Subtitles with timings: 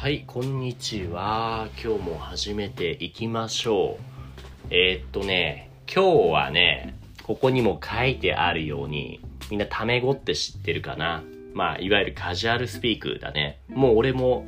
[0.00, 1.68] はい、こんにちは。
[1.72, 4.66] 今日も始めていきましょう。
[4.70, 11.22] えーっとね、今日はね、ここにも書いてあるように、みんなタメ語って知ってるかな？
[11.52, 13.58] まあ、いわゆるカジュアルスピークだね。
[13.68, 14.46] もう俺も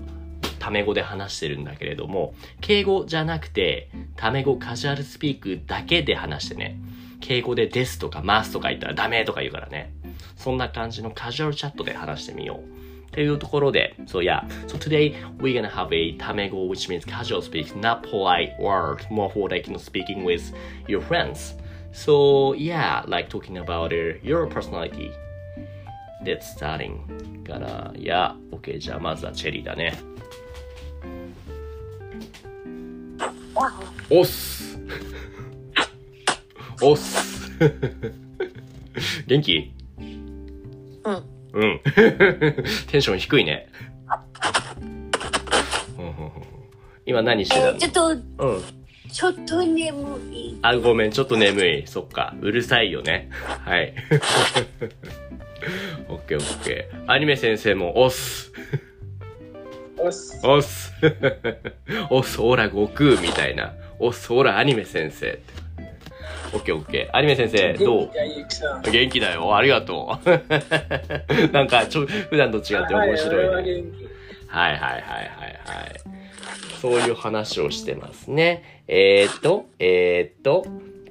[0.58, 2.32] タメ語で話してるんだけれども、
[2.62, 6.78] 敬語じゃなくて、タメ語カジュアルスピークだけで話してね。
[7.20, 9.92] 敬語でですとかますとか言ったらダメとか言うからね。
[10.34, 12.91] そんな感じのカジュアルチャットで話してみよう。
[13.12, 19.06] というところで、so yeah, so today we're gonna have a Tamego, which means casual speak, not polite word,
[19.10, 20.42] more for like you know, speaking with
[20.88, 21.54] your friends.
[21.92, 25.12] So yeah, like talking about uh, your personality.
[26.24, 27.00] That's starting.
[27.42, 29.98] から、いや、OK、じゃあまずはチェリーだね。
[34.08, 34.78] おっす
[36.82, 37.60] おっす
[39.26, 39.72] 元気
[41.04, 41.31] うん。
[41.52, 41.80] うん。
[42.88, 43.68] テンション低いね。
[47.04, 48.62] 今何してたちょっと、のうん。
[49.10, 50.58] ちょっと眠い。
[50.62, 51.86] あ、ごめん、ちょっと眠い。
[51.86, 52.34] そっか。
[52.40, 53.28] うるさいよね。
[53.64, 53.92] はい。
[56.08, 57.10] オッケーオッケー。
[57.10, 58.52] アニメ先生も、おっす。
[59.98, 60.40] おっす。
[60.44, 60.92] おっす。
[62.10, 63.74] おっす、オラ悟空みたいな。
[63.98, 65.61] おっす、オラアニメ先生って。
[66.54, 67.16] オッケーオッケー。
[67.16, 68.10] アニメ先生、どう？
[68.90, 69.56] 元気だよ。
[69.56, 70.28] ありがとう。
[71.52, 73.16] なんか、ちょ、普段と違って面はいね。
[74.48, 74.72] はい。
[74.72, 76.00] はいはいはいはいはい。
[76.80, 78.82] そういう話をしてますね。
[78.88, 80.64] えー、っと、えー、っと、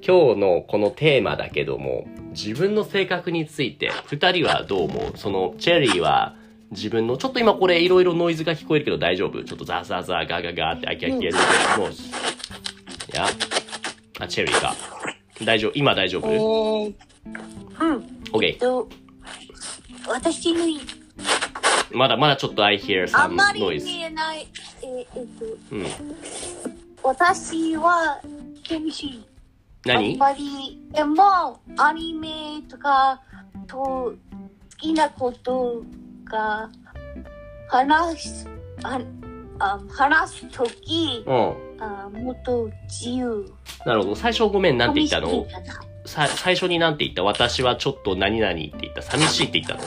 [0.06, 5.18] 今日のこのテーマだけども、自分の性格について、二人はどう思う？
[5.18, 6.34] その、チェリーは
[6.70, 9.42] 自分の、ちょっと今これいろいろノイズが聞こえるけど大丈夫？
[9.44, 11.94] ちょっとザーザーザーガーガーガーって飽き飽きやるけど、もう、い
[13.14, 13.26] や、
[14.20, 14.74] あ、チェリーか。
[15.44, 16.94] 大丈夫今大丈え夫ー、
[17.80, 18.22] うん。
[18.26, 18.58] え ?OK っ。
[18.58, 18.88] と、
[20.08, 20.80] 私に
[21.92, 23.84] まだまだちょっと I hear あ some まり noise.
[23.84, 24.48] 見えない。
[24.82, 25.86] えーえっと、うん。
[27.02, 28.20] 私は
[28.62, 29.24] 厳しい。
[29.84, 33.20] あん何まり、でも、アニメとか
[33.66, 34.14] と好
[34.78, 35.82] きなこと
[36.24, 36.70] が
[37.68, 38.48] 話す、
[38.84, 39.00] あ
[39.58, 41.71] あ話すとき、うん。
[43.84, 44.16] なるほど。
[44.16, 45.46] 最初ごめん、なんて言ったの
[46.04, 49.80] さ最初になんて言った私はちょっと何々って言った寂しいって言ったの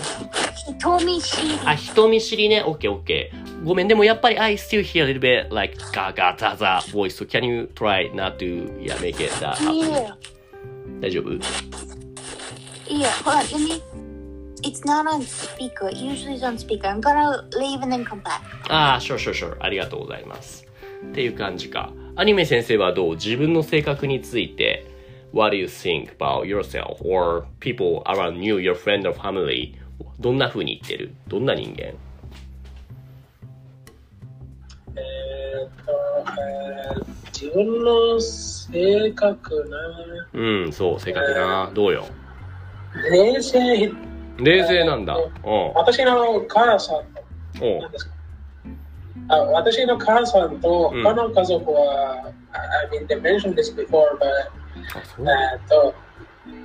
[0.78, 1.60] 人見知り。
[1.66, 2.64] あ、人見知りね。
[2.66, 3.66] オッケーオッケー。
[3.66, 7.24] ごめん、でもやっぱり I still hear a little bit like ガーガーザザ voice.
[7.24, 9.74] So can you try not to yeah, make it that happen?
[9.74, 10.18] いや、
[11.02, 13.82] 大丈夫いや、ほら、let me.
[14.64, 15.90] It's not on speaker.
[15.92, 16.88] Usually it's on speaker.
[16.88, 18.42] I'm gonna leave and then come back.
[18.70, 19.56] ああ、sure, sure, sure.
[19.60, 20.65] ありがとうございます。
[21.12, 21.92] っていう感じか。
[22.16, 23.16] アニメ先生はどう？
[23.16, 24.86] 自分の性格について
[25.34, 29.74] What do you think about yourself or people around you, your friend or family?
[30.20, 31.14] どんな風に言ってる？
[31.28, 31.84] どんな人間？
[31.84, 35.92] えーっと、
[36.42, 37.06] えー
[37.38, 39.78] 自分の性格な、
[40.40, 41.70] うん、そう、性格な。
[41.74, 42.06] どうよ？
[43.12, 43.92] 冷静、
[44.38, 45.18] 冷静なんだ。
[45.18, 45.74] うん。
[45.74, 47.22] 私の母さんと、
[47.62, 48.15] おう何ですか？
[49.28, 54.30] あ私の母さんとうん他の家族は、I mean, they mentioned this before, but
[55.20, 55.94] えーっと、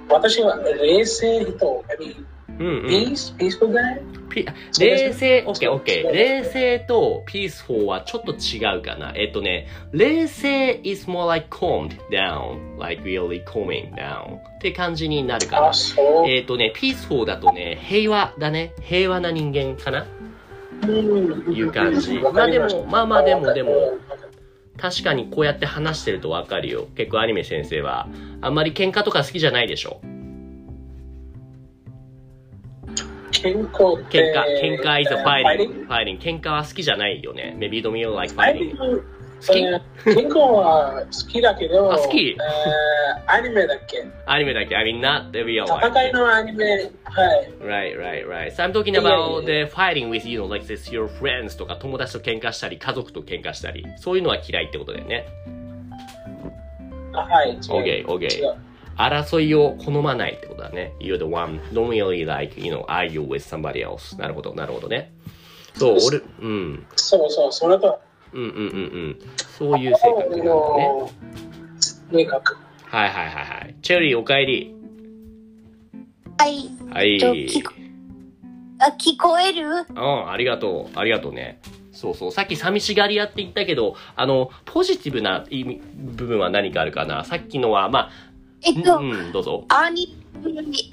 [0.08, 2.24] 私は冷静人、I mean,
[2.60, 2.86] うんうん。
[2.86, 4.00] peace, peaceful guy?
[4.28, 4.46] ピ
[4.78, 6.12] 冷静、オッケーオッケー。
[6.12, 9.12] 冷静と peaceful はちょっと違うかな。
[9.16, 15.72] えっとね、冷静 is more like calmed down, like really calming down って感じになるかなあ、。
[15.72, 16.28] そう。
[16.28, 18.72] えっとね、 peaceful だとね、平和だね。
[18.82, 20.06] 平和な人間かな。
[20.82, 23.98] うんいう感じまあでもまあまあでもでも
[24.80, 26.88] 確かにこうやって話してるとわかるよ。
[26.96, 28.08] 結構アニメ先生は、
[28.40, 30.00] あんまり喧嘩とか好きじゃないでしょ。
[33.30, 35.86] 健康っ喧て嘩、喧嘩 is a えー fighting.
[35.86, 36.18] fighting.
[36.18, 37.54] 喧嘩は好きじゃないよね。
[37.58, 39.02] Maybe you don't like ファイ fighting.
[39.46, 47.50] 好きえー健康は好きだけど、あ好きえーアニメだっけアニメだけ I mean not the real 戦.いのアニメ、はい。
[47.60, 48.54] Right, right, right.
[48.54, 55.26] So I'm talking about the fighting with, you know, like this, your friends とか友達と喧嘩したり、家族と喧嘩したり、そういうのは嫌いってことだよね。
[57.12, 57.50] あはい。
[57.52, 58.56] 違う.違う
[58.96, 60.92] 争いを好まないってことだね。
[61.00, 64.18] You're the one, don't really like, you know, argue with somebody else.
[64.18, 65.12] なるほど、なるほどね。
[65.74, 66.86] そう、俺、うん。
[66.96, 67.98] そうそう、それと、
[68.32, 68.62] うんうんうんう
[69.10, 69.18] ん。
[69.36, 70.44] そういう性格なんだね。
[70.44, 71.10] の
[72.12, 72.56] 性格。
[72.84, 73.76] はいはいはいはい。
[73.82, 74.74] チェリーおかえり。
[76.38, 76.70] はい。
[76.92, 77.20] はい。
[78.78, 79.66] あ、聞こえる？
[79.66, 80.98] うん、ありがとう。
[80.98, 81.60] ありがとうね。
[81.92, 82.32] そうそう。
[82.32, 87.24] さっき寂しがり屋って言ったけど、あの、ポジティブな意味部分は何かあるかな？
[87.24, 88.10] さっきのは、まあ、
[88.62, 89.66] えっと、うん、どうぞ。
[89.68, 90.19] アニに、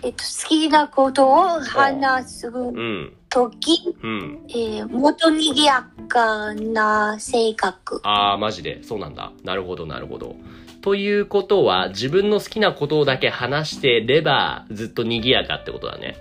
[0.03, 3.13] えっと、好きなことを話すうん。
[3.29, 4.39] とき、うん。
[4.49, 7.99] えー、もっと賑やかな性格。
[8.03, 8.83] ああ、マジで。
[8.83, 9.31] そうなんだ。
[9.43, 10.35] なるほど、なるほど。
[10.81, 16.17] ということは、自分の好きなことだけ話してれば、ずっと賑やかってことだね。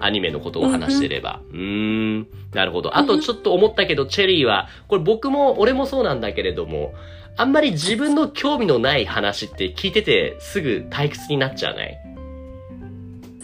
[0.00, 1.40] アニメのことを話してれば。
[1.52, 2.26] うーん。
[2.52, 2.96] なるほど。
[2.96, 6.94] あとちょっと思ったけど、チェリーは、これ僕も、俺もそうなんだけれども、
[7.36, 11.96] あんまり自分の興味のない話って聞いててすぐ退屈になっちゃわない？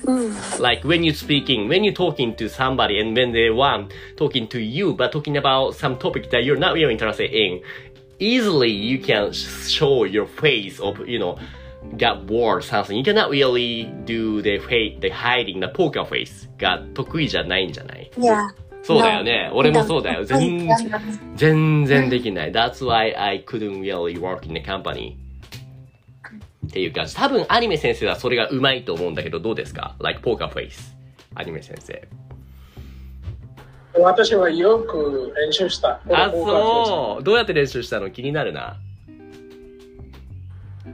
[0.05, 0.61] うん。
[0.61, 4.59] like when you speaking, when you talking to somebody and when they want talking to
[4.59, 7.61] you, but talking about some topic that you're not really interested in,
[8.19, 11.37] easily you can show your face of, you know,
[11.97, 12.95] got bored something.
[12.95, 18.53] You cannot really do the face, the hiding, the poker face が得意じゃないんじゃないいや。
[18.83, 19.49] そうだよね。
[19.53, 20.23] 俺もそうだよ。
[20.25, 21.01] 全然、然。
[21.35, 22.51] 全然できない。
[22.51, 25.17] That's why I couldn't really work in the company.
[26.66, 27.16] っていう感じ。
[27.16, 30.94] 多分アニメ先生はそれがうまいと思うんだけど、どうですか ?like poker face.
[31.34, 32.08] アニメ先生。
[33.98, 36.00] 私はよく練習した。
[36.12, 37.24] あ、そう。
[37.24, 38.10] どうやって練習したの？
[38.10, 38.76] 気になるな。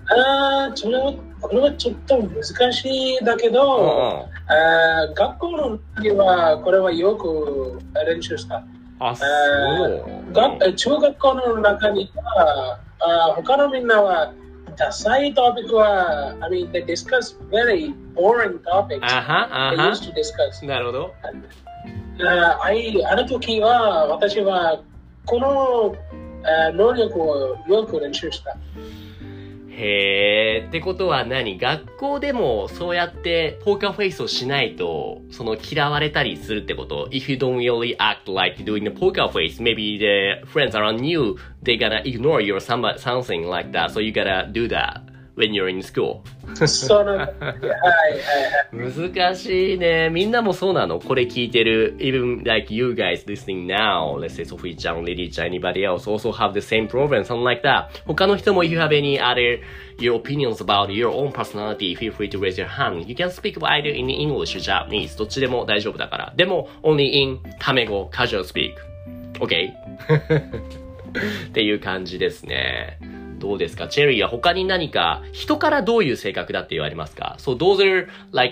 [0.08, 4.26] あーそれはこれはちょっと難しいだけうんうど、ん。
[4.50, 8.62] あー学校の時はこれはよく練習した。
[9.00, 10.32] あ、そう。
[10.32, 14.32] が中学校の中には、あ他のみんなは、
[14.77, 18.99] ダサいトピックは、I mean, they discuss very boring topics.
[19.03, 20.65] あは、あ They は used。to discuss.
[20.65, 21.13] なるほど。
[22.25, 24.81] ああいあの時は、私は、
[25.25, 25.95] この
[26.43, 28.55] あ能力をよく練習した。
[29.74, 30.66] へえ。
[30.68, 41.36] ってことは何学校でもそうやってポーカーフェイスをしないと、その嫌われたりするってこと ?If you don't really act like doing the poker face, maybe the friends around you,
[41.62, 43.90] they gonna ignore you or something like that.
[43.90, 45.00] So you gotta do that
[45.36, 46.22] when you're in school.
[46.66, 49.12] その、はいはいはい。
[49.12, 50.10] 難しいね。
[50.10, 51.96] みんなもそうなのこれ聞いてる。
[51.98, 56.88] Even like you guys listening now, let's say Sophie ちゃん、Lily ちゃん、anybody else also have the same
[56.88, 57.86] problem, something like that.
[58.06, 59.60] 他の人も if you have any other
[59.98, 63.06] your opinions about your own personality, feel free to raise your hand.
[63.06, 65.16] You can speak either in English or Japanese.
[65.16, 66.32] どっちでも大丈夫だから。
[66.36, 68.74] でも、only in タメ語、casual speak.
[69.38, 69.72] OK?
[71.48, 72.98] っていう感じですね。
[73.42, 73.88] どうですか？
[73.88, 78.06] チェリーは他に何か、人からどういう性格だって言われますか ?So, those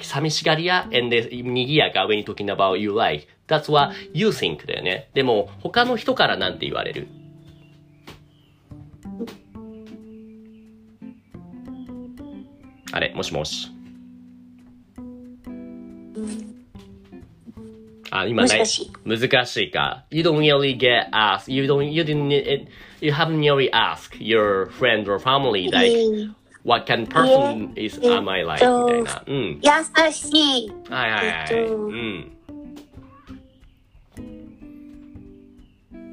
[0.05, 2.45] 寂しがり屋？And にやか when you're talking
[4.67, 5.09] だよね。
[5.15, 7.07] でも、他の人からなんて言われる？
[12.91, 13.13] あれ？
[13.15, 13.69] もしもし。
[18.21, 18.59] あ、今ない。
[18.59, 18.93] 難しい。
[19.05, 20.05] 難しいか。
[20.11, 21.53] You don't really get asked.
[21.53, 22.69] You don't, you didn't, it,
[23.01, 26.33] you haven't really asked your friend or family like, えー
[26.63, 28.63] what kind of person is am I like?
[28.63, 29.23] えっとみたいな。
[29.27, 29.61] うん。
[30.07, 30.73] 優しい。
[30.91, 31.47] はいはいはい。
[31.53, 32.37] えっとうん。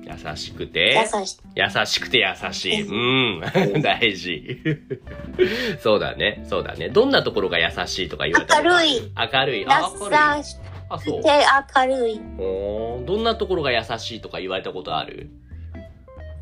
[0.08, 1.38] 優しくて、優しい。
[1.56, 2.82] 優しくて優しい。
[2.82, 3.82] うん。
[3.82, 4.58] 大事。
[5.82, 6.46] そうだね。
[6.50, 6.90] そうだね。
[6.90, 9.02] どんなところが優しいとか言われた明るい。
[9.16, 9.66] 明るい。
[9.68, 10.38] あ、明るい。
[10.38, 10.56] 優し
[10.90, 11.24] あ、そうく。
[11.24, 11.30] て
[11.78, 12.22] 明るい。
[12.40, 15.30] おーどんなところが優しいとか言われたことある？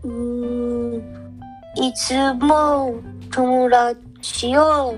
[0.04, 1.42] うーん
[1.78, 3.02] いつも
[3.32, 4.96] 友達を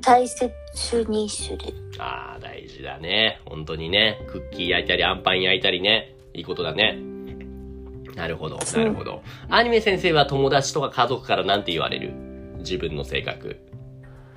[0.00, 0.50] 大切
[1.08, 1.58] にする。
[1.98, 3.40] ああ、大事だね。
[3.44, 4.18] 本当にね。
[4.28, 6.14] クッキー焼いたり、アンパン焼いたりね。
[6.32, 6.98] いいことだね。
[8.14, 9.22] なるほど、なるほど。
[9.50, 12.12] アニメ先生は友達とか家族からなんて言われる？
[12.58, 13.60] 自分の性格。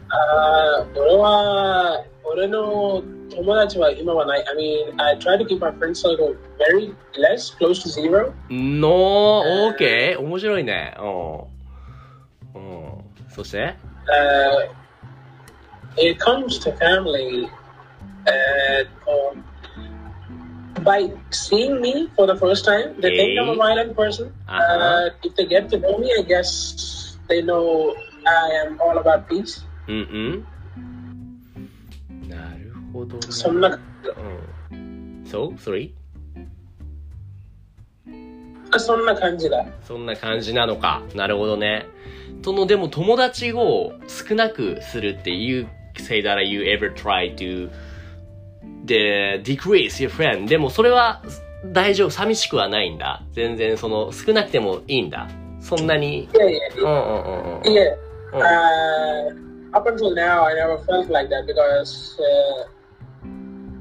[0.09, 4.45] あー俺は、俺の友達は今はない。
[4.47, 8.33] I mean, I try to keep my friend circle very less, close to zero.
[8.49, 10.17] No, uh, okay.
[10.17, 10.95] 面白いね。
[10.99, 11.39] うん。
[12.55, 13.03] うん。
[13.29, 13.75] そして、
[14.07, 14.79] uh,
[15.97, 17.49] It comes to family.
[18.25, 19.43] Uh, um,
[20.83, 23.17] by seeing me for the first time, they hey.
[23.17, 24.33] think I'm a violent person.
[24.47, 24.61] Uh-huh.
[24.61, 27.95] Uh, if they get to know me, I guess they know
[28.27, 29.63] I am all about peace.
[29.87, 30.41] Mm-hmm.
[32.93, 33.79] 報道そんな、
[34.71, 35.91] うん、そう ?Sorry?
[38.77, 39.65] そんな感じだ。
[39.83, 41.01] そんな感じなのか。
[41.15, 41.87] なるほどね。
[42.43, 45.67] とのでも友達を少なくするって言う
[45.99, 47.69] say that you ever try to
[48.85, 51.21] で decrease your friend でもそれは
[51.65, 52.09] 大丈夫。
[52.09, 53.23] 寂しくはないんだ。
[53.33, 55.27] 全然その少なくてもいいんだ。
[55.59, 56.25] そんなに。
[56.25, 57.71] いやいやいや。
[57.71, 57.97] いや
[59.73, 62.67] up until now I never felt like that because、uh,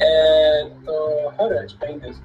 [0.01, 2.17] and uh, how do I explain this?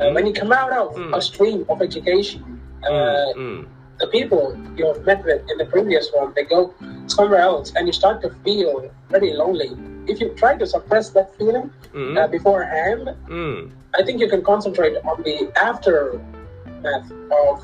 [0.00, 1.16] Uh, when you come out of mm.
[1.16, 3.66] a stream of education, mm, uh, mm.
[3.98, 6.74] the people you have met with in the previous one, they go
[7.06, 9.76] somewhere else, and you start to feel pretty lonely.
[10.06, 12.18] If you try to suppress that feeling mm.
[12.18, 13.70] uh, beforehand, mm.
[13.94, 17.62] I think you can concentrate on the aftermath of.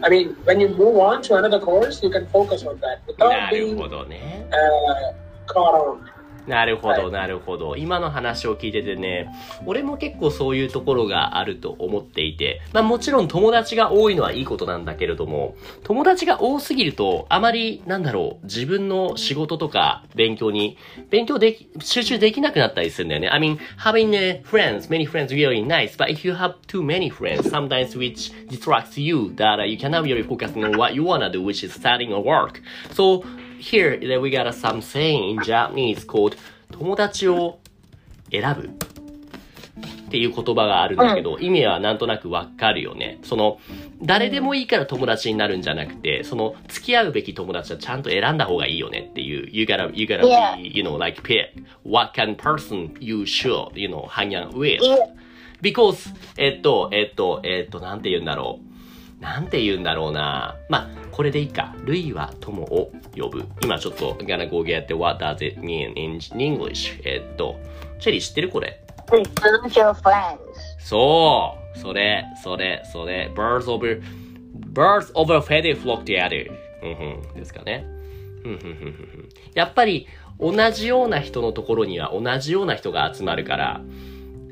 [0.00, 3.50] I mean, when you move on to another course, you can focus on that without
[3.50, 4.56] being eh?
[4.56, 5.12] uh,
[5.46, 6.10] caught on.
[6.48, 7.76] なるほど、はいなるほど。
[7.76, 9.30] 今の話を聞いててね、
[9.66, 20.78] 俺も結構そういうところがあると思っていて、まあもちろん友達が多いのはいいことなんだけれども、友達が多すぎると、あまり、なんだろう、自分の仕事とか勉強に、
[21.10, 23.28] 勉強でき、集中できなくなったりするんだよね。
[23.28, 27.50] I mean, having uh, friends, many friends really nice, but if you have too many friends,
[27.50, 31.42] sometimes which distracts you, that uh, you cannot really focus on what you wanna do,
[31.42, 32.62] which is studying or work.
[32.92, 33.24] So,
[33.58, 36.36] here that we got some saying in Japanese called
[36.70, 37.58] 友達を
[38.30, 38.70] 選ぶ
[40.08, 43.18] っていう言葉があるんだけど、意味はなんとなくわかるよね。
[43.22, 43.60] その、
[44.02, 50.22] 誰でもいいから友達になるんじゃなくて、その、付き合うべき友達はちゃんと選んだ方がいいよねっていう、you gotta, you gotta
[50.56, 51.50] be, you know, like pick
[51.84, 54.80] what kind of person you should, you know, hang out with.
[55.60, 58.67] Because, えっと、えっと、えっと、なんて言うんだろう。
[59.20, 60.56] なんて言うんだろうな。
[60.68, 61.74] まあ、これでいいか。
[61.84, 63.44] ルイは友を呼ぶ。
[63.62, 67.00] 今ちょっと、gonna go get what does it mean in English?
[67.04, 67.56] えっと、
[67.98, 68.80] チェリー知ってるこれ。
[69.08, 69.94] Your
[70.78, 73.30] そうそれ、それ、それ。
[73.34, 74.02] birds over,
[74.72, 76.50] birds over feather flock together.
[76.82, 77.34] うんうん。
[77.34, 77.84] ですかね。
[79.54, 80.06] やっぱり、
[80.38, 83.80] 同じような人のところには同じような人が集まるから、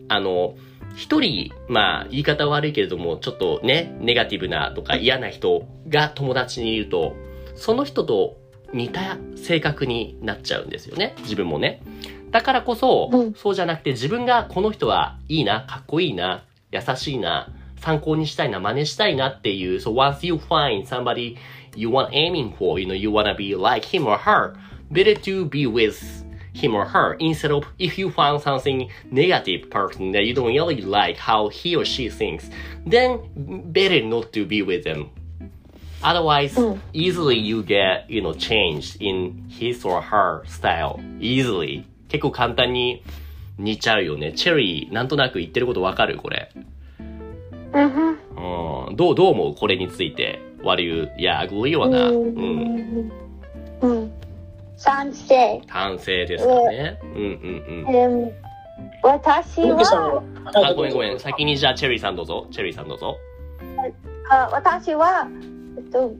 [0.08, 0.56] あの、
[0.96, 7.14] 一人、まあ、言い方悪いけれども、ちょっとね、ネガティブなとか嫌な人が友達にいると、
[7.54, 8.38] その人と
[8.72, 11.14] 似た性格になっちゃうんですよね。
[11.18, 11.82] 自分もね。
[12.30, 17.48] だからこそ、うんそうじゃなくて自分がこの人はいいな、かっこいいな、優しいな、
[17.78, 21.36] 参考にしたいな、真似したいなっていう、so once you find somebody
[21.76, 24.54] you want aiming for, you know, you wanna be like him or her,
[24.90, 26.25] better to be with
[26.56, 30.80] him or her instead of if you found something negative person that you don't really
[30.80, 32.48] like how he or she thinks,
[32.86, 33.20] then
[33.72, 35.10] better not to be with them.
[36.02, 36.58] Otherwise,
[36.92, 41.00] easily you get, you know, changed in his or her style.
[41.20, 41.84] Easily.
[42.08, 43.02] 結構簡単に
[43.58, 44.32] 似ちゃうよね。
[44.32, 46.50] チェリー、なんとなく言ってることわかるこれ。
[47.72, 48.88] Mm-hmm.
[48.88, 48.96] うん。
[48.96, 50.38] どう、どう思うこれについて。
[50.62, 52.12] What do you, yeah, agree or not?
[52.12, 53.25] うん。
[54.76, 55.12] Mm.
[55.12, 55.12] Mm.
[55.12, 55.62] Sansei.
[55.66, 56.98] 賛成ですかね。
[57.02, 58.28] うんうんうん。
[58.28, 58.32] Um,
[59.02, 60.22] 私は、は？
[60.54, 61.18] あ、ごめんごめん。
[61.18, 62.46] 先にじゃあチェリーさんどうぞ。
[62.50, 63.16] チェリーさんどうぞ。
[64.30, 65.28] あ私は、
[65.76, 66.12] えっと、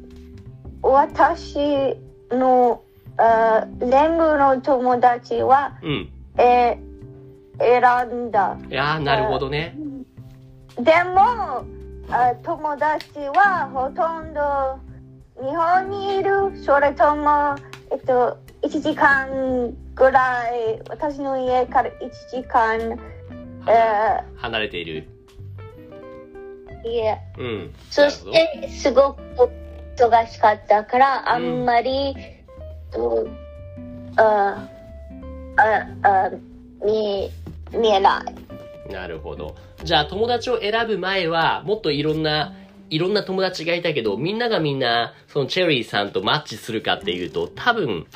[0.83, 1.97] 私
[2.31, 2.83] の
[3.19, 6.09] あ全部の友達は、うん。
[6.39, 6.87] えー
[7.59, 8.59] 選んだ。
[8.71, 9.75] いやー、なるほどね。
[10.79, 11.65] でも、
[12.11, 14.79] あ友達はほとんど
[15.41, 17.57] 日本にいる、それとも、
[17.91, 22.99] えっと、1時間ぐらい、私の家から1時間、
[23.69, 25.09] え離れている。
[26.85, 27.75] ー、いえ、うん。
[27.91, 29.21] そして、すごく
[29.97, 32.15] 忙しかったから、あんまり、
[32.91, 33.27] と
[34.17, 34.69] あ
[35.57, 36.31] ああ
[36.85, 37.31] 見
[37.79, 38.23] 見えな
[38.89, 38.93] い。
[38.93, 39.57] なるほど。
[39.83, 42.55] じゃあ友達を選ぶ前は、もっといろんな、
[42.91, 48.07] いろんな友達がいたけど、みんながみんな、そのチェリーさんとマッチするかっていうと、多分、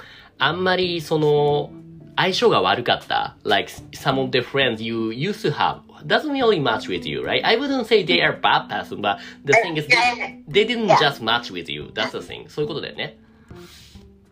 [0.41, 1.71] あんまりその、
[2.17, 3.37] 相性が悪かった。
[3.45, 7.45] Like some of the friends you used to have doesn't really match with you, right?
[7.45, 11.23] I wouldn't say they are bad person, but the thing is they, they didn't just
[11.23, 11.91] match with you.
[11.95, 12.49] That's the thing.
[12.49, 13.19] そういうことだよね。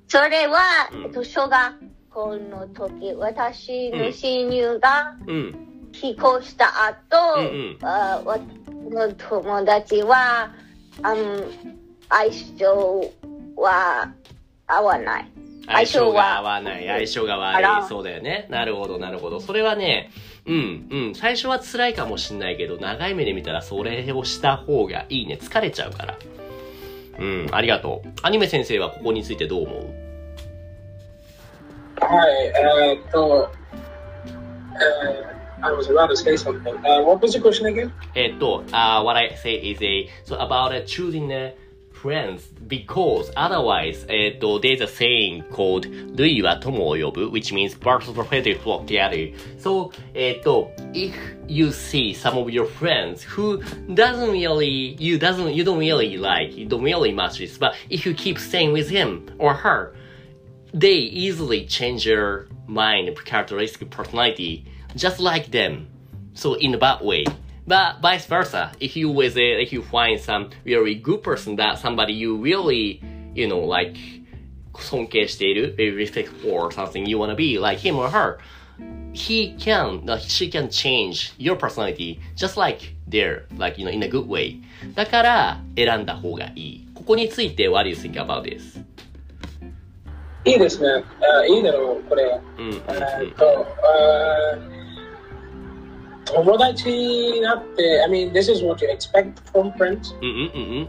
[0.08, 0.90] それは、
[1.22, 1.74] 小学
[2.10, 5.64] 校の時、私の親友がうん。
[6.00, 8.38] 引っ越した後、うんうんあわ
[8.90, 10.50] の友達は、
[11.02, 13.12] 相性
[13.56, 14.12] は
[14.66, 15.32] 合わない。
[15.68, 16.86] 相性が合わない。
[16.86, 17.62] 相性があ悪い。
[17.62, 18.46] らそうだよね。
[18.48, 19.40] なるほど、なるほど。
[19.40, 20.10] それはね、
[20.46, 21.14] うん、うん。
[21.14, 25.38] 最初は辛いかもしんないけど、長い目で見たらそれをした方がいいね。
[25.40, 26.18] 疲れちゃうから。
[27.18, 28.08] うん、ありがとう。
[28.22, 29.78] アニメ先生はここについてどう思う？
[32.00, 33.50] はい、えーっと、
[34.74, 35.28] えー
[35.60, 36.72] I was about to say something.
[36.84, 37.90] Uh, what was your question again?
[38.14, 41.52] えっと、uh, what I say is a, so about uh, choosing uh,
[42.03, 48.85] friends because otherwise, えっと、there's a saying called 類は友を呼ぶ which means birds of a feather flock
[48.85, 49.33] together.
[49.57, 51.13] So, えっと、if
[51.47, 53.61] you see some of your friends who
[53.93, 58.05] doesn't really, you doesn't, you don't really like, you don't really match this, but if
[58.05, 59.95] you keep staying with him or her,
[60.73, 65.87] they easily change your mind, characteristic, personality, just like them.
[66.33, 67.25] So in a bad way.
[67.67, 71.79] But vice versa, if you with it, if you find some really good person that
[71.79, 73.01] somebody you really,
[73.33, 73.95] you know, like
[74.73, 78.39] 尊敬している very respect for something you wanna be like him or her
[79.13, 84.01] he can uh, she can change your personality just like their like you know in
[84.01, 84.59] a good way
[84.95, 88.83] だから選んだ方がいいここについて what do you think about this?
[90.45, 91.03] いいですね。
[91.21, 92.41] あいいだろう、これ。
[92.57, 94.76] うんうんうんえーっと、あー
[96.34, 100.14] 友達になって、I mean, this is what you expect from friends.
[100.20, 100.88] うんうんうん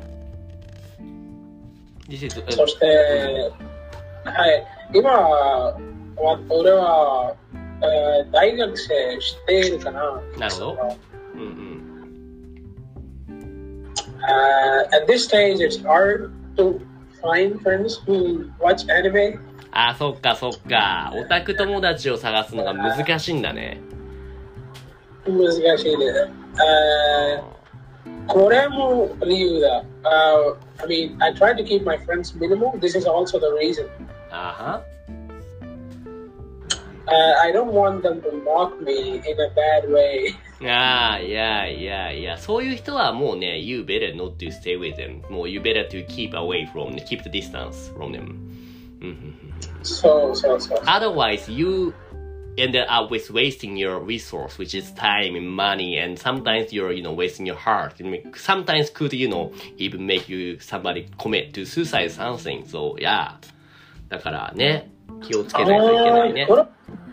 [2.50, 3.52] そして、
[4.26, 5.78] はい、今
[6.50, 7.36] 俺は、
[7.82, 10.22] えー大学生しているかな。
[10.38, 10.78] なるほど
[11.36, 11.80] うんうん
[14.22, 16.80] Uh, at this stage, it's hard to
[17.22, 19.40] find friends who watch anime.
[19.72, 23.89] あそっかそっかオタク友達を探すのが難しいんだね難
[25.79, 26.31] しいです。
[26.55, 27.55] Uh,
[28.27, 29.85] これも理由だ。
[30.03, 32.79] Uh, I mean, I try to keep my friends minimal.
[32.79, 33.89] This is also the reason.
[34.31, 34.81] あ
[37.07, 40.35] Uh, I don't want them to mock me in a bad way.
[40.61, 46.95] はああいやいやいやそういう人はもうね You better not to stay with them もう You better to keep away from
[47.05, 48.29] keep the distance from them うん
[49.01, 50.81] うんうん So, so, so.
[50.87, 51.93] Otherwise, you
[52.59, 57.03] ended up with wasting your resource, which is time and money, and sometimes you're, you
[57.03, 57.95] know, wasting your heart.
[58.01, 62.67] I mean, sometimes could, you know, even make you somebody commit to suicide something.
[62.67, 63.33] So, yeah.
[64.09, 64.91] だからね、
[65.23, 66.55] 気をつけないといけないねあー。
[66.55, 66.69] これと
[66.99, 67.08] 何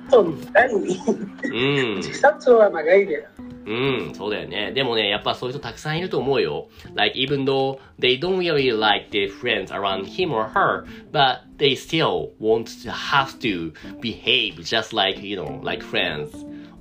[1.43, 1.95] うん。
[1.97, 3.25] 自殺は長いね。
[3.65, 4.71] うん、そうだよね。
[4.71, 6.67] でもね、やっぱそういう人たくさんいると思うよ。
[6.95, 12.31] Like, even though they don't really like their friends around him or her, but they still
[12.39, 13.71] want to have to
[14.01, 16.31] behave just like, you know, like friends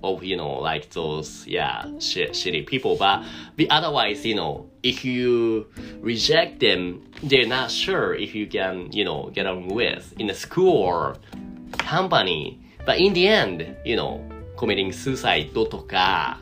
[0.02, 2.96] of, you know, like those, yeah, sh- shitty people.
[2.96, 3.24] But,
[3.58, 5.66] but otherwise, you know, if you
[6.00, 10.34] reject them, they're not sure if you can, you know, get along with in a
[10.34, 11.16] school or
[11.76, 12.58] company.
[12.85, 14.21] But in the end, you know,
[14.55, 16.39] committing suicide とか、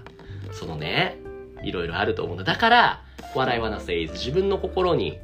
[0.51, 1.17] そのね、
[1.63, 2.43] いろいろあると思うんだ。
[2.43, 3.01] だから、
[3.33, 5.19] what I wanna say is 自分の心に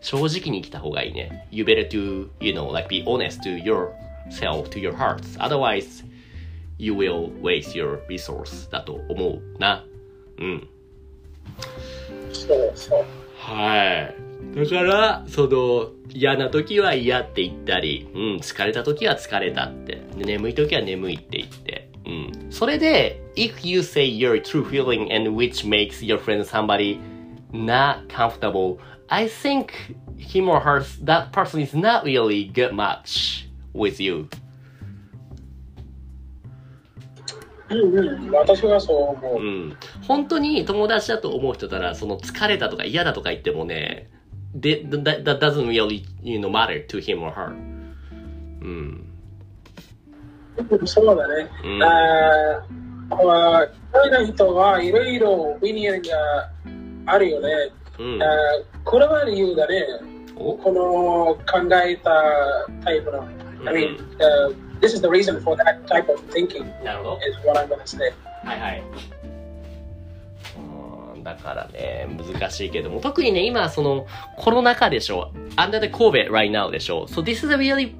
[0.00, 1.46] 正直に生きた方がいいね。
[1.50, 5.22] You better to, you know, like be honest to yourself, to your heart.
[5.38, 6.04] Otherwise,
[6.78, 9.84] you will waste your resource だと思うな。
[10.38, 10.68] うん。
[12.32, 13.04] そうそう。
[13.36, 14.10] は
[14.54, 14.56] い。
[14.56, 22.10] だから、その、嫌な時は嫌って言ったり、うん、疲れた時は疲れたって、で眠い時は眠いって言って、う
[22.48, 22.52] ん。
[22.52, 26.98] それで、if you say your true feeling and which makes your friend somebody
[27.52, 29.68] not comfortable, I think
[30.16, 34.28] him or her, that person is not really good much with you.
[37.70, 39.40] うんうん、私はそう思う。
[39.40, 39.76] うん。
[40.02, 44.17] 本当に友達だと思う人なら、その疲れたとか嫌だとか言ってもね、で
[44.55, 47.53] that, that doesn't really, you know, matter to him or her.
[48.61, 49.07] うん。
[50.85, 51.49] そうだね。
[51.63, 53.71] うんあーまあ、一
[54.09, 56.49] 人の人はいろいろオピニオンが
[57.05, 57.49] あるよね。
[57.99, 58.25] うんあ。
[58.25, 59.85] ーこれは理由だね。
[60.35, 62.11] おこの考えた
[62.83, 63.23] タイプの。
[63.65, 67.19] I mean,、uh, this is the reason for that type of thinking なるほど。
[67.19, 68.11] is what I'm gonna say.
[68.43, 68.83] はいはい。
[71.32, 75.30] うんだからね、難しいけども、特にね、今、その、コロナ禍でしょ。
[75.56, 77.06] under the COVID right now でしょ。
[77.06, 77.94] So this is a really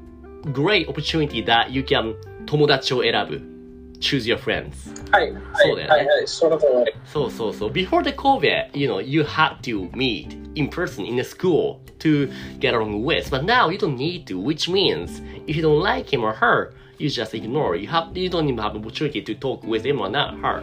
[0.52, 2.14] great opportunity that you can
[2.46, 3.58] 友達を選ぶ。
[4.00, 4.94] choose your friends.
[5.10, 6.92] はい、はい、そうだよねはい、はい、その通り。
[7.04, 7.70] そうそうそう。
[7.70, 12.74] Before the COVID, you know, you had to meet in person in the school to get
[12.74, 13.30] along with.
[13.30, 16.72] But now you don't need to, which means if you don't like him or her,
[16.98, 17.76] you just ignore.
[17.76, 20.62] You have you don't even have the opportunity to talk with him or not her.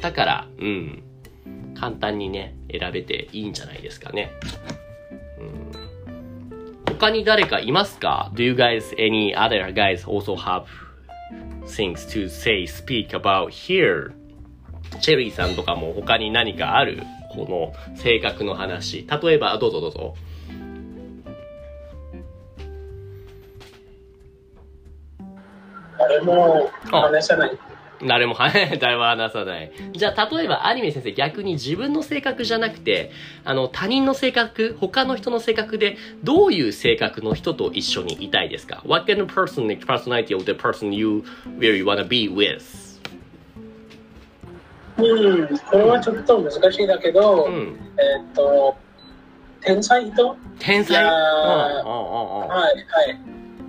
[0.00, 1.02] だから、うん。
[1.78, 4.32] 簡単にね、選べていいんじゃないですかね。
[5.38, 10.64] うん、他に誰かいますか ?Do you guys, any other guys also have
[11.66, 14.12] things to say, speak about here?
[15.00, 17.02] チェリーさんとかも他に何かある？
[17.34, 19.06] この性格の話。
[19.22, 20.14] 例えば、どうぞどうぞ。
[25.98, 27.58] 誰も話さない。
[28.04, 29.72] 誰も、はい、誰も話さない。
[29.92, 33.10] じゃあ、例えばアニメ先生、逆に自分の性格じゃなくて、
[33.44, 41.22] あの、他人の性格、他の人の性格で、どういう性格の人と一緒にいたいですか ?What kind of person, personality of the person you
[41.58, 42.86] really wanna be with?
[44.98, 45.02] う
[45.44, 47.78] ん、これはちょっと難しいだけど、うん。
[47.98, 48.76] えーっと、
[49.60, 50.36] 天才人？
[50.58, 51.02] 天才？
[51.04, 51.12] はい、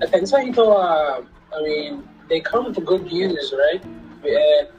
[0.02, 0.12] はい。
[0.12, 3.82] 天才人は、I mean, they come to good use, right?
[4.26, 4.70] え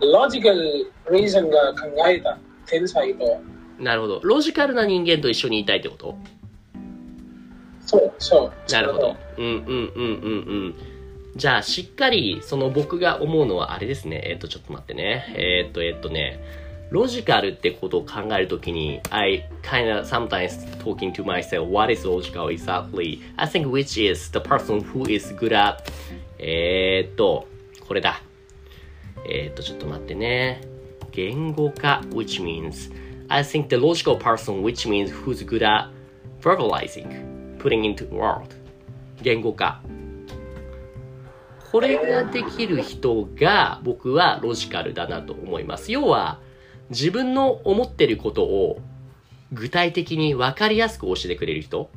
[0.00, 3.40] ー、logical reason が考えた天才人は。
[3.78, 4.20] なるほど。
[4.22, 6.16] ロジカルな人間と一緒にいたいってこと？
[7.86, 8.72] そう、そう。
[8.72, 9.16] なるほど。
[9.38, 10.74] うんうんうんうんうん。
[11.36, 14.20] じゃあ、しっかり、その僕が思うのはあれですね。
[14.24, 15.32] えっ、と、ちょっと待ってね。
[15.36, 16.40] えっ、と、えっ、とね、
[16.90, 23.20] ロジカルってことを考えるときに、I kind of sometimes talking to myself, what is logical exactly?
[23.36, 25.82] I think which is the person who is good at,
[26.38, 27.46] えっと、
[27.86, 28.22] これだ。
[29.28, 30.62] えっ、と、ちょっと待ってね。
[31.12, 32.92] 言語化 which means,
[33.28, 35.90] I think the logical person which means who's good at
[36.40, 38.54] verbalizing, putting into world.
[39.22, 39.82] 言語化。
[41.70, 45.92] これができる人が僕はロジカルだなと思います。
[45.92, 46.40] 要は、
[46.88, 48.80] 自分の思ってることを
[49.52, 51.90] 具体的に分かりやすく教えてくれる人。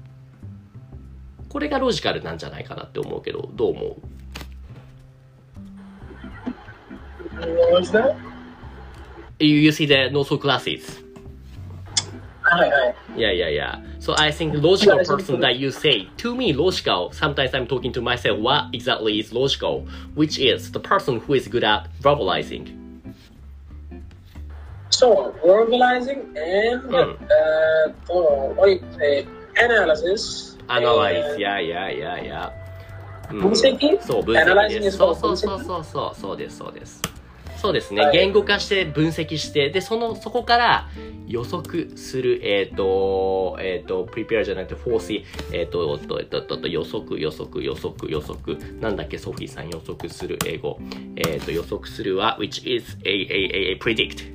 [1.48, 3.96] これがロジカルなんじゃないかなって思うけど、どう思う？
[7.41, 8.17] What was that?
[9.39, 11.03] You, you see the no so classes.
[12.43, 12.95] はいはい。
[13.17, 13.83] Yeah, yeah, yeah.
[13.99, 18.01] So I think logical person that you say, to me, logical, sometimes I'm talking to
[18.01, 19.85] myself, what exactly is logical?
[20.15, 22.71] Which is the person who is good at verbalizing.
[24.91, 27.25] So, verbalizing and Hmm.
[27.25, 29.27] uh, oh, what do you say?
[29.59, 30.57] Analysis.
[30.69, 32.51] Analyze, and yeah, yeah, yeah, yeah.
[33.31, 34.87] うん分析そう、分析 Analyzing です。
[34.89, 37.03] is そう called そうそう分析そうそう、そうです、そうです。
[37.62, 40.90] そうですね、はい言語化して分析して、で、その、そこから
[41.28, 50.80] 予測する、えっ、と、えっ、と、prepare じゃなくて foresee、えっ、と、えっと、えっと、えっと、予測、予測、予測、予測、なんだっけ、ソフィーさん予測する英語。
[51.18, 54.34] えっ、と、予測するは、which is a, a, a, a predict。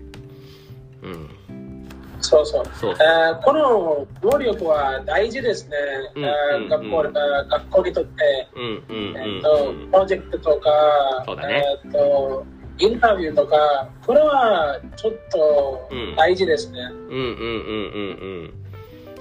[1.03, 1.29] うん。
[2.21, 2.65] そうそう。
[2.81, 5.77] そうあーこの能力は大事ですね。
[6.15, 9.91] うんうん学校うんあー学校にとって、うん、うん、えっうとん。
[9.91, 10.71] プロジェクトとか、
[11.27, 12.47] そうだねえっと
[12.79, 16.81] インタビューとか、これはちょっとうん大事ですね。
[16.81, 18.55] うんうんうんうん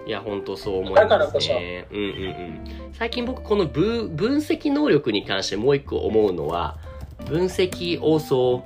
[0.04, 0.08] うん。
[0.08, 1.10] いや、本当そう思います、ね。
[1.10, 2.94] だからこそうんうんうん。
[2.94, 6.78] 最近僕この分分析能力に関してもう一個思うのは、
[7.26, 8.62] 分析 also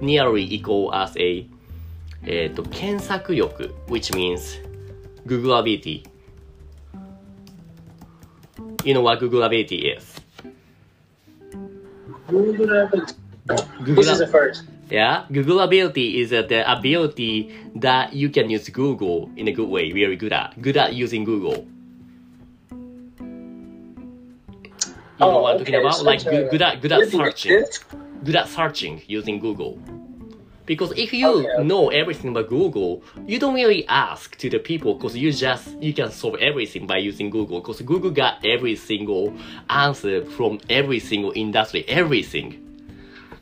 [0.00, 1.46] nearly equal as a
[2.24, 4.60] えっ、と、検索力 which means
[5.26, 6.04] Google ability.
[8.84, 10.20] You know what Google ability is?
[12.28, 12.88] Google
[13.46, 14.64] Google This is the first.
[14.88, 19.68] Yeah, Google ability is uh, the ability that you can use Google in a good
[19.68, 21.66] way, very good at, good at using Google.
[25.18, 25.96] You know what I'm talking okay, about?
[25.96, 27.64] such Like good, good at good at searching,
[28.24, 28.36] good.
[28.36, 29.78] at searching using Google.
[30.66, 31.64] Because if you okay.
[31.64, 35.92] know everything about Google, you don't really ask to the people because you just you
[35.92, 37.60] can solve everything by using Google.
[37.60, 39.34] Because Google got every single
[39.68, 42.71] answer from every single industry, everything.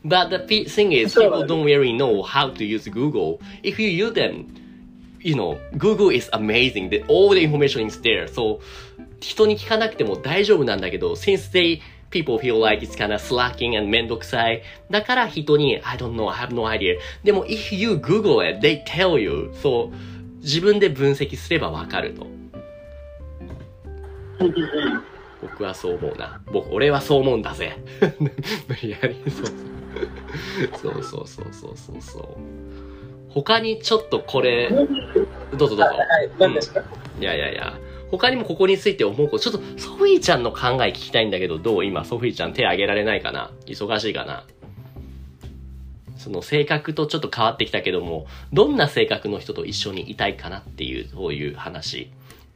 [0.04, 3.40] But the thing is, people don't really know how to use Google.
[3.62, 4.46] If you use them,
[5.20, 6.88] you know, Google is amazing.
[6.88, 8.26] The, all the information is there.
[8.26, 8.60] So,
[9.20, 14.62] 人に聞かなくても大丈夫なんだけど、since they, people feel like it's kind of slacking and めんどくさい。
[14.90, 16.96] だから人に、I don't know, I have no idea.
[17.22, 19.50] でも、if you Google it, they tell you.
[19.62, 22.26] そう、自分で分析すればわかると。
[25.42, 26.40] 僕はそう思うな。
[26.50, 27.76] 僕、俺はそう思うんだぜ。
[28.66, 29.79] 無理やり、そう
[30.80, 31.02] そう。
[31.02, 32.36] そうそうそうそうそう。
[33.28, 35.82] 他にちょっとこれ、どうぞどうぞ。
[35.84, 36.82] はいですか、
[37.20, 37.78] いやいやいや。
[38.10, 43.52] 他にもここについて思うこと、ちょっとソフィーちゃんの考え聞きたいんだけど、どう今ソフィーちゃん手挙げられないかな？
[43.66, 44.44] 忙しいかな？
[46.16, 52.10] その性格とちょっと変わってきたけども、どんな性格の人と一緒にいたいかなっていう、そういう話。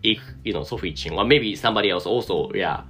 [0.04, 2.82] If, you know, Sophie Chin, or maybe somebody else also, yeah,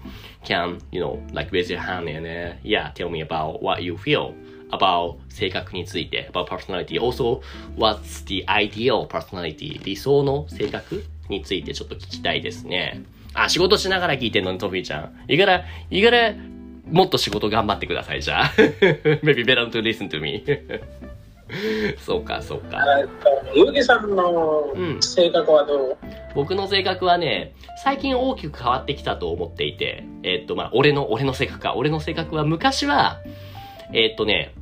[0.45, 3.95] can, you know, like raise your hand and, uh, yeah, tell me about what you
[3.97, 4.35] feel
[4.73, 6.99] about 性格について、about personality.
[6.99, 7.41] Also,
[7.77, 9.81] what's the ideal personality?
[9.85, 13.05] 理想の性格についてちょっと聞きたいですね。
[13.33, 15.13] あ、仕事しながら聞いてんのに、ソフィーちゃん。
[15.29, 16.35] いがら、いがら、
[16.91, 18.53] もっと仕事頑張ってください、じゃあ。
[18.57, 20.45] maybe better to listen to me.
[21.99, 22.79] そうか、そうか。
[23.01, 23.13] えっと、
[23.55, 25.97] ゆうきさんのうん性格はどう、
[26.35, 31.75] 僕の性格はね、最近大きく変わってきたと思っていて、えっと、まあ、俺の、俺の性格か。
[31.77, 33.19] 俺の性格は昔は、
[33.93, 34.53] えっとね、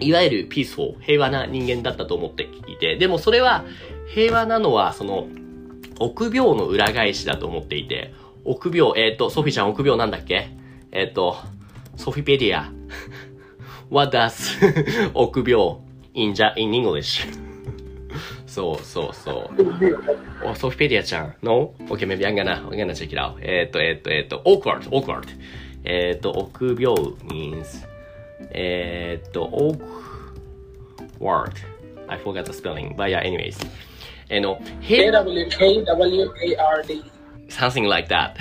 [0.00, 3.64] いわゆるピースフォー、平和な人間だったと思っていて、でもそれは、
[4.14, 5.26] 平和なのは、その、
[6.00, 8.12] 臆病の裏返しだと思っていて、
[8.44, 10.48] 臆病、えっと、ソフィーちゃん臆病なんだっけ？
[10.92, 11.36] えっと、
[11.96, 12.70] ソフィペディア。
[13.90, 15.76] What does 臆病？
[16.17, 17.25] in, ja- in English?
[18.45, 19.49] そうそうそ
[20.43, 20.47] う。
[20.47, 21.33] お、ソフィペディアちゃん。
[21.41, 21.73] No?
[21.89, 23.37] Okay, maybe I'm gonna, I'm gonna check it out.
[23.41, 25.23] えっと、えっと、えっと、awkward, awkward.
[25.83, 26.95] えっと、臆病
[27.29, 27.65] means,
[28.51, 29.49] えっと、
[31.19, 31.53] awkward.
[32.07, 32.95] I forgot the spelling.
[32.95, 33.55] But yeah, anyways.
[34.29, 37.03] えの、平 ?KWKWARD。
[37.49, 38.35] something like that.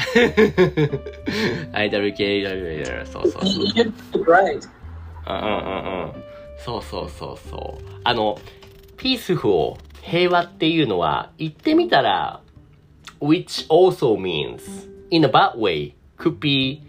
[1.73, 3.43] IWK、そうそうそう。
[3.45, 4.61] You get it right.
[5.27, 6.13] うんうんうんうん。
[6.65, 7.85] そうそうそうそう。
[8.05, 8.39] あの、
[8.97, 9.53] ピースフル、
[10.03, 12.41] 平和っていうのは、言ってみたら、
[13.21, 14.61] which also means,
[15.11, 16.83] in a bad way, could be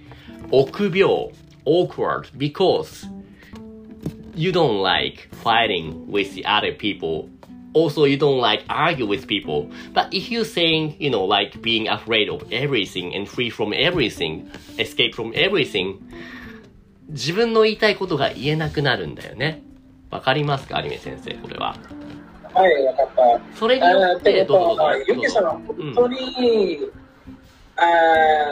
[0.52, 1.32] 臆病、
[1.66, 3.08] awkward, because
[4.36, 7.30] you don't like fighting with the other people.
[7.74, 9.70] Also, you don't like argue with people.
[9.94, 14.50] But if you're saying, you know, like being afraid of everything and free from everything,
[14.78, 16.00] escape from everything,
[17.09, 19.63] 自分の言いたいことが言えなくなるんだよね。
[20.11, 21.77] わかりますかアニメ先生、これは。
[22.55, 23.57] はい、わかった。
[23.57, 26.79] それによってどうぞどうぞゆきさんは本当に、
[27.77, 27.83] あ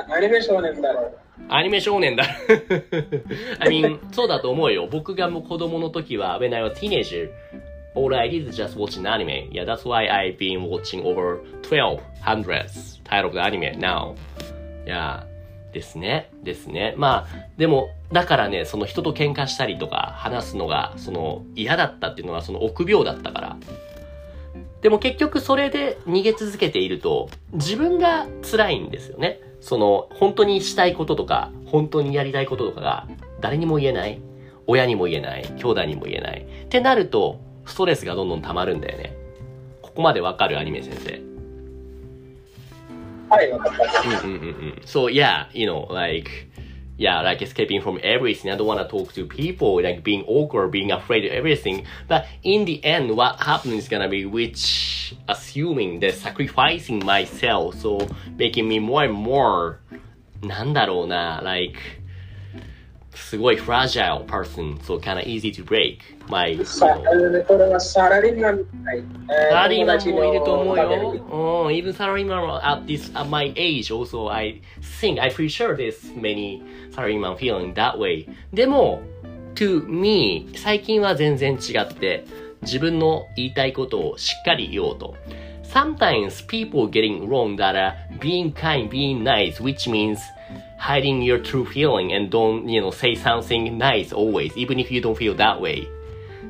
[0.09, 1.19] ーアニメ少年だろう。
[1.49, 2.25] アニメ少年だ。
[3.61, 4.88] I mean, そうだと思うよ。
[4.90, 7.31] 僕がもう子供の時は、when I was teenager,
[7.95, 9.51] all I did is just watching anime.
[9.51, 14.14] Yeah, that's why I've been watching over 12 hundreds title of the anime now.
[14.87, 15.25] Yeah.
[15.76, 16.30] ですね。
[16.42, 16.94] ですね。
[16.96, 23.56] まあ、でも、だからね、その人と喧嘩したりとか話すのが、その嫌だったっていうのはその臆病だったから。
[24.80, 29.38] でも結局それで逃げ続けていると、自分が辛いんですよね。
[29.60, 33.06] その、本当にしたいこととか、本当にやりたいこととかが、
[33.42, 34.18] 誰にも言えない。
[34.66, 35.44] 親にも言えない。
[35.56, 36.46] 兄弟にも言えない。
[36.64, 39.14] ってなると、ストレスがどんどん溜まるんだよね。
[39.82, 41.36] ここまでわかるアニメ先生。
[43.36, 43.82] はい、わかった。
[44.86, 46.49] So yeah, you know, like
[46.97, 48.51] yeah, like escaping from everything.
[48.51, 51.86] I don't want to talk to people, like being awkward, being afraid of everything.
[52.08, 58.08] But in the end, what happens is gonna be which assuming that sacrificing myself, so
[58.38, 59.80] making me more and more
[60.41, 61.77] なんだろうな、like
[63.16, 65.98] すごい fragile person, so kind of easy to break
[67.57, 68.59] れはサラリーマン、
[70.12, 70.85] もいると思うよ。
[70.85, 74.61] うん、even salaryman at this at my age also I
[75.00, 78.29] think I pretty sure there's many salaryman feeling that way.
[78.52, 79.00] でも
[79.55, 82.24] to me 最近は全然違って
[82.62, 85.14] 自分の言いたいことをしっかり言おうと。
[85.64, 90.18] Sometimes people getting wrong that are being kind, being nice, which means
[90.78, 95.00] hiding your true feeling and don't, you know, say something nice always, even if you
[95.00, 95.87] don't feel that way.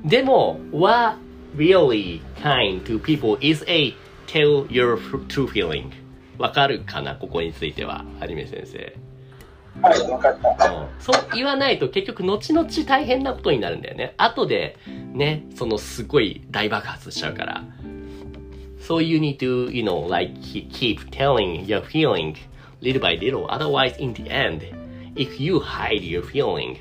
[0.05, 1.17] でも、what
[1.57, 3.95] really kind to people is a
[4.27, 4.97] tell your
[5.29, 5.91] true feeling.
[6.39, 8.97] わかるかなここについては、はじめ先生。
[9.81, 10.73] はい、わかった。
[10.73, 14.15] うんそう言わないと結局後々大変なことになるんだよね。
[14.17, 14.77] 後で
[15.13, 17.65] ね、そのすごい大爆発しちゃうから。
[18.81, 22.37] So you need to, you know, like keep telling your feeling
[22.81, 23.47] little by little.
[23.49, 24.63] Otherwise, in the end,
[25.17, 26.79] if you hide your feeling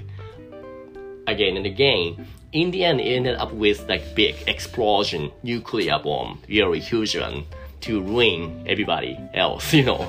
[1.27, 6.39] again and again, in the end, it ended up with like big explosion, nuclear bomb,
[6.47, 7.45] really huge one,
[7.81, 10.05] to ruin everybody else, you know.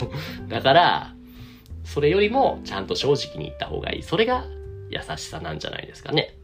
[0.48, 1.14] だから、
[1.84, 4.02] それよりもちゃんと正直に言った方がいい。
[4.02, 4.44] それが
[4.90, 6.34] 優しさなんじゃないですかね。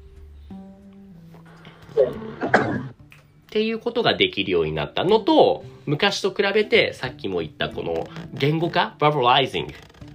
[3.53, 9.75] っていうことができるようになったのと、昔と比べてさっきも言ったこの言語化 verbalizing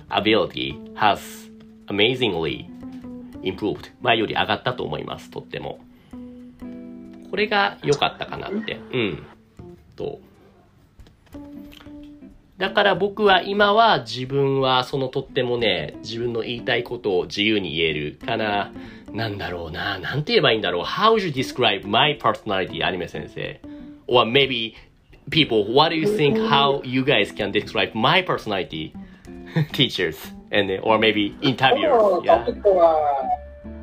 [0.09, 1.51] ability has
[1.85, 2.65] amazingly
[3.43, 5.77] improved 前より上がったと思います、とっても。
[7.29, 8.79] これが良かったかなって。
[8.91, 9.23] うん。
[9.95, 10.19] と。
[12.57, 18.71] だから僕は今は自分はそのとってもね、自分の言いたいことを自由に言えるかな。
[19.16, 19.98] なんだろうな。
[19.98, 20.84] なんて言えばいいんだろう。
[20.84, 23.60] How would you describe my personality, アニメ先生
[24.06, 24.74] Or maybe
[25.30, 28.92] people, what do you think how you guys can describe my personality?
[29.72, 30.16] Teachers.
[30.50, 31.88] And, or maybe こ interviewers.
[31.88, 32.44] のト Yeah.
[32.46, 32.94] ピックは、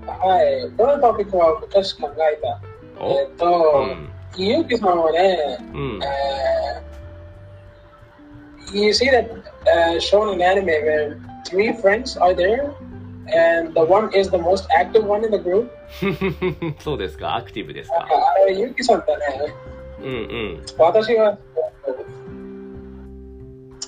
[0.05, 2.59] はい、このトピックは昔考えた。
[3.03, 4.09] おえっと、うん。
[4.37, 5.99] ゆうきさんはね、うん。
[5.99, 6.81] uh,
[8.73, 9.29] you see that
[9.65, 12.71] uh, shown in anime where three friends are there
[13.32, 15.68] and the one is the most active one in the group
[16.80, 17.36] そうですか？
[17.36, 17.96] アクティブですか？
[17.98, 18.06] あ
[18.42, 19.54] あれゆうきさんだね
[20.02, 20.62] うんうん。
[20.78, 21.38] 私は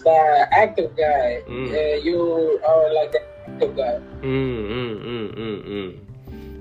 [0.05, 0.11] the
[0.53, 3.19] active guy、うん uh, you are like the
[3.67, 6.03] active guy うんうんうんうん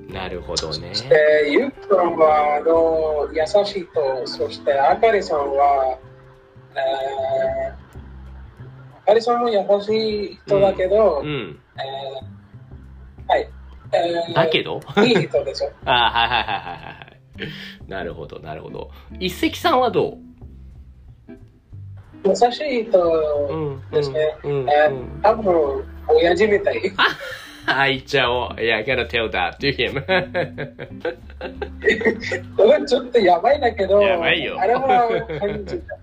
[0.08, 0.14] うん。
[0.14, 0.92] なるほどね。
[1.10, 5.98] でゆうきさんはあの優しいとそしてあかりさんは、
[6.76, 7.86] えー
[9.04, 11.60] あかりさんも優しい人だけど、うん。
[11.78, 12.35] えー
[13.28, 13.48] はい。
[13.94, 14.80] えーだけど？
[15.06, 15.72] いい人ですよ。
[15.86, 17.50] あはいはいはいはいは
[17.88, 17.90] い。
[17.90, 18.90] なるほど、なるほど。
[19.20, 20.18] 一石さんはど
[22.26, 23.80] 優しい人。
[23.92, 24.36] ですね。
[24.44, 24.52] うん。
[24.62, 24.70] うん。
[24.70, 26.82] えうんー多分、親父みたい。
[27.68, 28.50] あ、言っちゃおう。
[28.60, 29.58] Yeah, I gotta tell that
[32.88, 35.08] ちょっとやばいだけど、やばいよあれは
[35.40, 35.96] 感じた。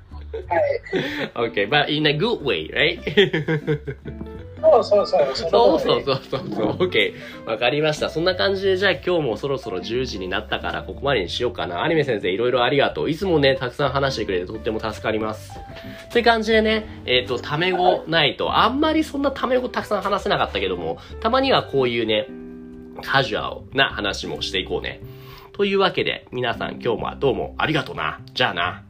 [0.55, 1.51] はい。
[1.53, 3.01] Okay, but in a good way, right?
[4.63, 5.37] そうそうそう。
[5.37, 6.89] そうそうそうそうそう。
[6.89, 7.15] OK。
[7.47, 8.09] わかりました。
[8.09, 11.83] そんな感じで、じゃあ今日もそろそろ10時になったから、ここまでにしようかな。
[11.83, 13.11] アニメ先生、いろいろありがとう。
[13.11, 15.53] いつもね、たくさん話してくれてとっても助かります。
[16.13, 22.29] という感じでね、えっ、と、タメ語ないと、あんまりそんなタメ語たくさん話せなかったけども、たまにはこういうね、
[23.03, 25.01] カジュアルな話もしていこうね。
[25.53, 28.21] というわけで、皆さん今日もどうもありがとうな。
[28.33, 28.83] じゃあな。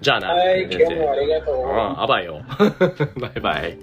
[0.00, 0.28] じゃあな。
[0.28, 1.56] はい、今日もありがとう。
[1.56, 2.42] うん、あばよ。
[3.20, 3.78] バイバイ。